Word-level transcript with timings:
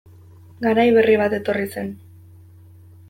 Garai 0.65 0.85
berri 0.95 1.17
bat 1.23 1.35
etorri 1.39 1.67
zen... 1.77 1.93